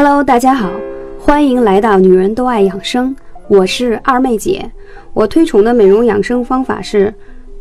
[0.00, 0.70] Hello，大家好，
[1.18, 3.16] 欢迎来到女人都爱养生，
[3.48, 4.70] 我是二妹姐。
[5.12, 7.12] 我推崇的美容养生方法是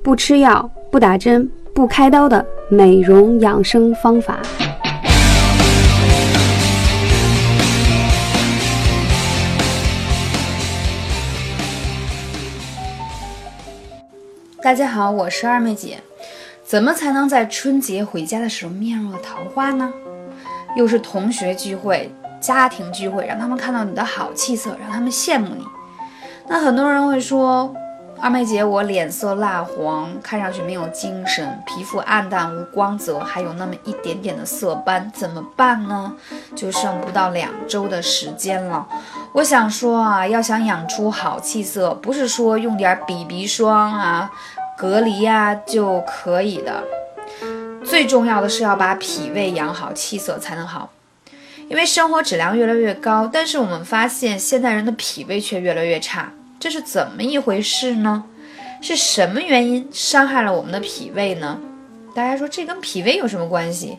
[0.04, 4.38] 不吃药、不打针、不开刀的美容养生方法。
[14.62, 15.98] 大家好，我是二妹姐。
[16.64, 19.92] 怎么才能在春节回家的时候面若桃花呢？
[20.76, 25.66] 又是同学聚会、家庭聚会，让他们看到你的好气色，让他们羡慕你。
[26.48, 27.74] 那很多人会说，
[28.20, 36.14] 二妹姐，我脸色蜡黄，看上去没有精神，皮肤暗淡无光泽，还有那么一点点的色斑，怎么办呢？
[36.56, 38.88] 就剩不到两周的时间了。
[39.34, 44.32] 我想说啊，要想养出好气色，不是说用点 BB 霜啊。
[44.78, 46.84] 隔离呀就可以的，
[47.84, 50.90] 最重要的是要把脾胃养好，气色才能好。
[51.70, 58.24] 因为生活质量越来越高，但是我们发现现代人的脾胃却越来越差，这是怎么一回事呢？
[58.82, 61.60] 是什么原因伤害了我们的脾胃呢？
[62.16, 63.98] 大家说这跟脾胃有什么关系？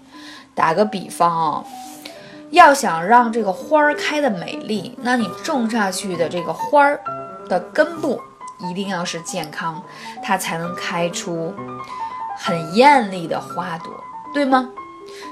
[0.54, 1.64] 打个比方啊，
[2.50, 7.00] 要想让这个花儿开的美丽，那你种下去的这个花儿
[7.48, 8.20] 的根部。
[8.68, 9.80] 一定要是健康，
[10.20, 11.54] 它才能开出
[12.36, 13.92] 很艳丽的花朵，
[14.34, 14.68] 对吗？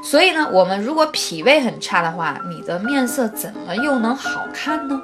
[0.03, 5.01] 所以呢，我们如果脾胃很差的话，你的面色怎么又能好看呢？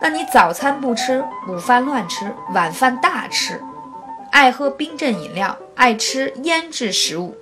[0.00, 3.60] 那你早餐不吃，午饭乱吃，晚饭大吃，
[4.30, 7.36] 爱喝冰镇饮料，爱吃腌制食物，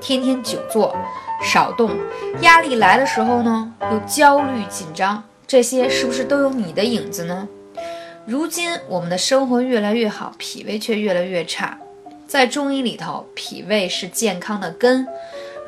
[0.00, 0.94] 天天久坐
[1.42, 1.90] 少动，
[2.42, 7.48] 压力来的时候呢，又焦虑紧张，这些是不是都有你的影子呢？
[8.26, 11.78] 如今我们的生活越来越好，脾胃却越来越差。
[12.26, 15.06] 在中医里头，脾胃是健康的根。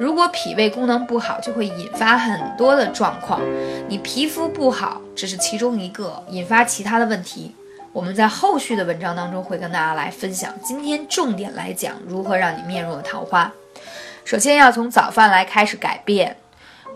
[0.01, 3.39] 如果脾胃功能不好，就会引发很多的状况。
[3.87, 7.55] 你皮肤不好，只是其中一个，引发其他的问题。
[7.93, 10.55] 我们在后续的文章当中会跟大家来分享。
[10.65, 13.53] 今天重点来讲如何让你面若桃花。
[14.25, 16.35] 首先要从早饭来开始改变。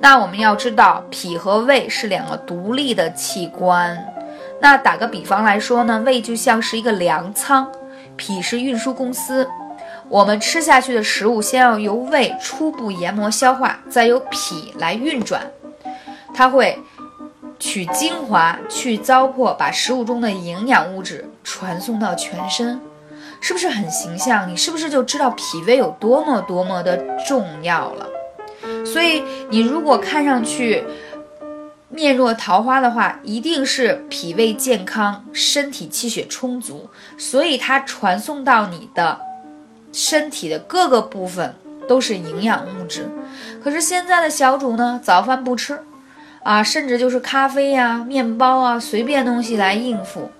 [0.00, 4.02] 那我们要知道，脾和胃是两个独立的器官。
[4.62, 7.70] 那打个比方来说呢，胃就像是一个粮仓，
[8.16, 9.46] 脾是运输公司。
[10.08, 15.50] 我们吃下去的食物，先要由胃初步研磨消化，再由脾来运转。
[16.34, 16.78] 它会
[17.58, 22.80] 取精华，去糟粕，把食物中的营养物质传送到全身，
[23.40, 24.48] 是不是很形象？
[24.50, 28.06] 你是不是就知道脾胃有多么多么的重要了？
[28.84, 30.84] 所以你如果看上去，
[31.88, 39.18] 面若桃花的话，一定是脾胃健康，身体气血充足，所以它传送到你的
[39.94, 41.54] 身体的各个部分
[41.88, 43.08] 都是营养物质。
[43.62, 45.80] 可是现在的小主呢，早饭不吃
[46.42, 50.30] 啊，甚至就是咖啡呀、面包啊，随便东西来应付。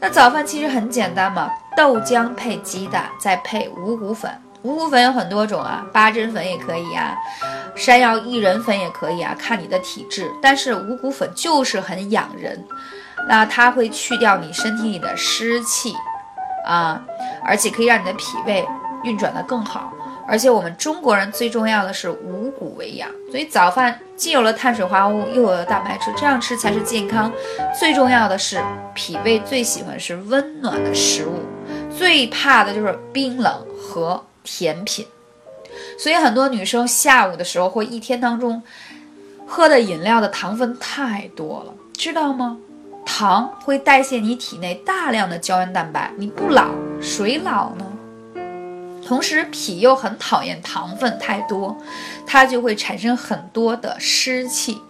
[0.00, 4.30] 那早饭其实很简单嘛，豆浆配鸡蛋，再配五谷粉。
[4.62, 7.14] 五谷粉有很多种啊，八珍粉也可以啊。
[7.74, 10.30] 山药薏仁粉也可以啊，看你的体质。
[10.42, 12.62] 但是五谷粉就是很养人，
[13.28, 15.94] 那它会去掉你身体里的湿气
[16.66, 17.02] 啊，
[17.44, 18.64] 而且可以让你的脾胃
[19.04, 19.92] 运转的更好。
[20.26, 27.30] 而且我们中国人最重要的是五谷为养，所以早饭既有了碳水化合物，又有了蛋白质，这样吃才是健康。
[27.78, 28.58] 最重要的是
[28.94, 31.40] 脾胃最喜欢是温暖的食物，
[31.94, 35.06] 最怕的就是冰冷和甜品。
[35.98, 38.62] 所以很多女生下午的时候或一天当中
[39.46, 42.56] 喝的饮料的糖分太多了，知道吗？
[43.04, 46.70] 糖会代谢你体内大量的胶原蛋白，你不老
[47.02, 47.84] 谁老呢？
[49.06, 51.76] 同时脾又很讨厌糖分太多，
[52.26, 54.80] 它就会产生很多的湿气，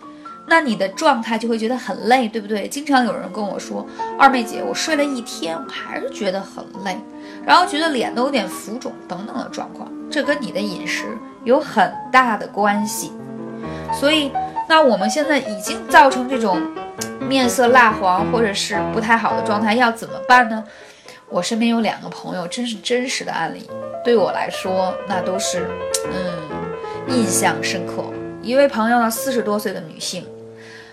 [0.46, 2.68] 那你的状态就会觉得很累，对不对？
[2.68, 3.86] 经常有人跟我说，
[4.18, 6.96] 二妹姐，我睡了一天，我还是觉得很累，
[7.44, 9.90] 然后觉得脸都有点浮肿等等的状况。
[10.10, 11.06] 这跟你的饮食
[11.42, 13.12] 有很大的关系，
[13.98, 14.30] 所以
[14.68, 16.60] 那我们现在已经造成这种
[17.20, 20.62] 面色蜡黄或者是不太好的状态，要怎么办呢？
[21.30, 23.68] 我身边有两个朋友，真是真实的案例，
[24.04, 25.66] 对我来说那都是
[26.12, 26.38] 嗯
[27.08, 28.04] 印象深刻。
[28.42, 30.26] 一位朋友呢，四十多岁的女性，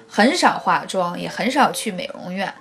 [0.07, 2.53] 很少化妆，也很少去美容院，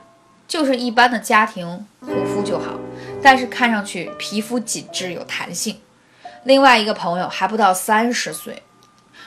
[0.48, 2.74] 就是一般的家庭护肤就好，
[3.22, 5.78] 但是看上去皮肤紧致有弹性。
[6.42, 8.60] 另外一个朋友还不到三十岁，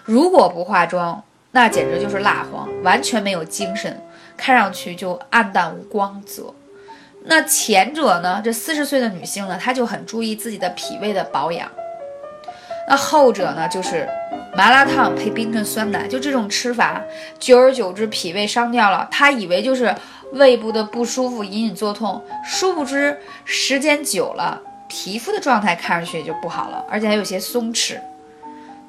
[0.04, 4.06] 如果不化妆，那简直就是蜡黄，完全没有精神，
[4.36, 6.54] 看上去就暗淡无光泽。
[7.25, 8.42] 那前者呢？
[8.44, 11.70] 这四十岁的女性呢，她就很注意自己的脾胃的保养。
[12.88, 14.08] 那后者呢，就是
[14.56, 17.02] 麻辣烫配冰镇酸奶，就这种吃法，
[17.40, 19.08] 久而久之脾胃伤掉了。
[19.10, 19.96] 她以为就是
[20.34, 24.60] 胃部的不舒服、隐隐作痛，殊不知时间久了，
[24.90, 27.98] 皮肤的状态看上去也就不好了，而且还有些松弛。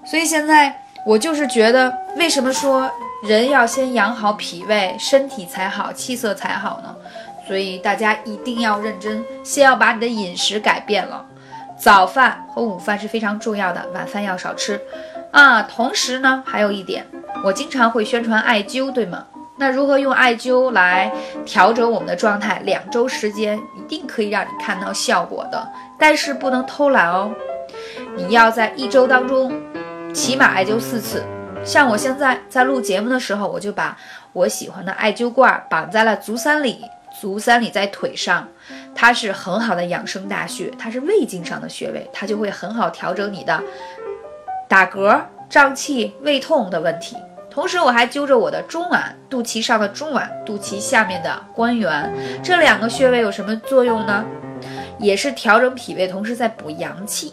[0.05, 0.75] 所以现在
[1.07, 2.91] 我就是觉得，为什么说
[3.23, 6.95] 人要先养好脾胃，身体才好，气色才好呢？
[7.47, 11.25] 所以大家一定要认真，先要把你的饮食改变了。
[11.77, 14.81] 早饭和午饭是非常重要的，晚饭要少吃
[15.31, 15.63] 啊。
[15.63, 17.05] 同时呢，还有一点，
[17.45, 19.27] 我经常会宣传艾灸，对吗？
[19.57, 21.13] 那如何用艾灸来
[21.45, 22.61] 调整我们的状态？
[22.65, 25.69] 两周时间一定可以让你看到效果的，
[25.99, 27.33] 但是不能偷懒哦。
[28.17, 29.53] 你要在一周当中
[30.13, 31.23] 起码艾灸四次。
[31.65, 33.97] 像我现在在录节目的时候，我就把
[34.33, 36.85] 我喜欢的艾灸罐绑在了足三里。
[37.21, 38.49] 足三里在腿上，
[38.95, 43.63] 它是很好的养生大穴，它是胃经上的穴位，它就会很好调整你的
[44.69, 47.17] 打嗝、胀气、胃痛的问题。
[47.51, 52.13] 同时，我还揪着我的中脘，肚脐上的中脘，肚脐下面的关元，
[52.43, 54.25] 这两个穴位有什么作用呢？
[54.99, 57.33] 也是调整脾胃，同时在补阳气。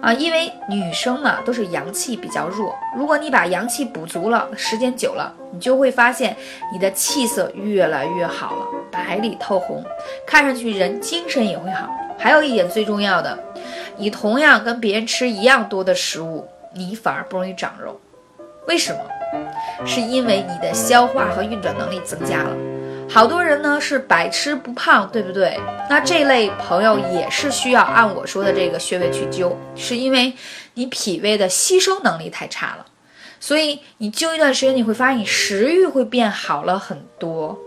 [0.00, 6.36] 啊，因为女生嘛都是阳气比较弱，如果你把阳气补足了，时间久了，你就会发现
[6.72, 9.84] 你的气色越来越好了，白里透红，
[10.24, 11.90] 看上去人精神也会好。
[12.16, 13.38] 还有一点最重要的，
[13.96, 18.00] 你同样跟别人吃一样多的食物，你反而不容易长肉，
[18.66, 19.00] 为什么？
[19.84, 22.56] 是因为你的消化和运转能力增加了。
[23.10, 25.58] 好多人呢是百吃不胖，对不对？
[25.88, 30.32] 那这类朋友也是需要按我说的这个穴位去灸，是因为
[30.74, 32.86] 你脾胃的吸收能力太差了，
[33.40, 37.58] 所以你灸一段时间，你会发现你食欲会变好了很多。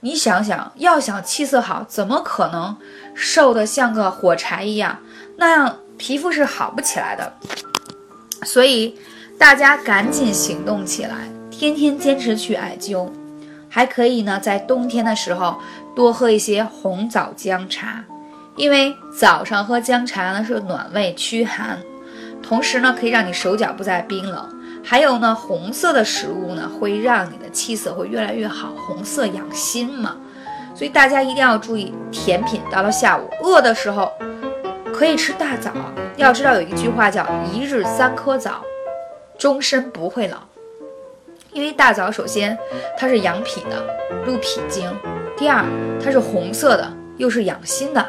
[0.00, 2.76] 你想想，要想气色好，怎么可能
[3.14, 4.98] 瘦得像个火柴一样？
[5.36, 7.32] 那样皮肤是好不起来的。
[8.44, 8.96] 所以
[9.38, 13.10] 大家赶紧行动起来，天天坚持去艾灸。
[13.70, 15.56] 还可以呢，在冬天的时候
[15.94, 18.04] 多喝一些红枣姜茶，
[18.56, 21.78] 因为早上喝姜茶呢是暖胃驱寒，
[22.42, 24.56] 同时呢可以让你手脚不再冰冷。
[24.82, 30.16] 还有呢，红色的食物呢会让你的气色会越来越好，红色养心嘛。
[30.74, 32.60] 所以大家一定要注意甜品。
[32.72, 34.10] 到了下午饿的时候
[34.92, 35.70] 可以吃大枣，
[36.16, 38.62] 要知道有一句话叫“一日三颗枣，
[39.38, 40.38] 终身不会老”。
[41.52, 42.56] 因为大枣首先
[42.98, 43.84] 它是养脾的，
[44.24, 44.90] 入脾经；
[45.36, 45.64] 第二，
[46.02, 48.02] 它是红色的，又是养心的；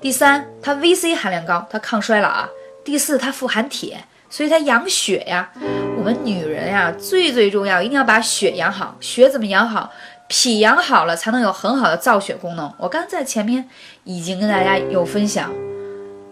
[0.00, 2.48] 第三，它 VC 含量高，它抗衰老啊；
[2.84, 5.50] 第四，它富含铁，所以它养血呀。
[5.98, 8.96] 我们女人呀，最最重要，一定要把血养好。
[9.00, 9.92] 血怎么养好？
[10.28, 12.72] 脾养好了，才能有很好的造血功能。
[12.78, 13.68] 我刚在前面
[14.04, 15.52] 已经跟大家有分享，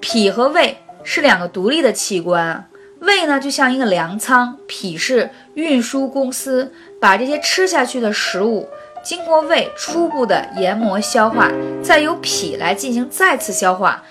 [0.01, 2.69] 脾和胃是两个独立的器官。
[3.05, 8.69] 胃呢，就像一个粮仓，脾是运输公司，把这些吃下去的食物
[9.03, 11.51] 经过胃初步的研磨消化，
[11.83, 14.03] 再由脾来进行再次消化，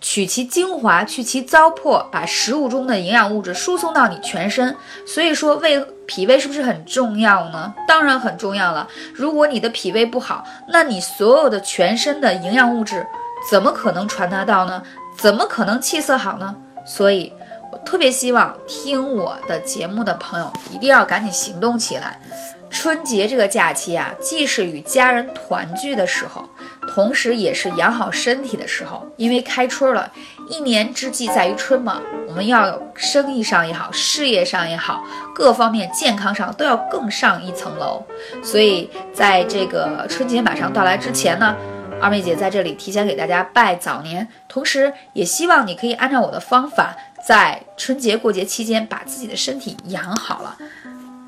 [0.00, 4.74] 取其精华，去其糟粕，把食物中的营养物质输送到你全身。
[5.06, 7.72] 所以说，胃脾胃是不是很重要呢？
[7.86, 8.88] 当然很重要了。
[9.14, 13.06] 如果你的脾胃不好，那你所有的全身的营养物质
[13.48, 14.82] 怎么可能传达到呢？
[15.16, 16.56] 怎么可能气色好呢？
[16.84, 17.32] 所以。
[17.72, 22.20] 我特别希望听我的节目的朋友一定要赶紧行动起来。
[22.68, 26.46] 春节这个假期啊，既是与家人团聚的时候，
[26.88, 29.06] 同时也是养好身体的时候。
[29.16, 30.10] 因为开春了，
[30.48, 35.02] 一年之计在于春嘛，我们要生意上也好，事业上也好，
[35.34, 38.02] 各方面健康上都要更上一层楼。
[38.42, 41.56] 所以在这个春节马上到来之前呢。
[42.00, 50.56] 二妹姐在这里提前给大家拜早年，同时也希望你可以按照我的方法，在春节过节期间把自己的身体养好了。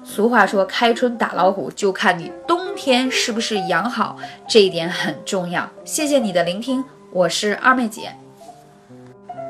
[0.04, 4.16] 俗话说，开春打老虎，就看你冬天是不是养好，
[4.48, 5.68] 这一点很重要。
[5.84, 8.12] 谢谢你的聆听，我是二妹姐。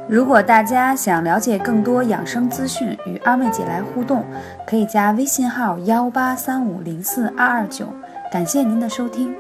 [0.07, 4.25] 如果大家想了解更多养生资讯，与二妹姐来互动，
[4.67, 7.89] 可以加微信号幺八三五零四二二九。
[8.31, 9.35] 感谢您的收听。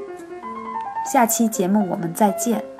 [1.12, 2.73] 下期节目我们再见。